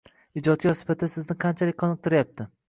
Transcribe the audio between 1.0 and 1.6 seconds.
sizni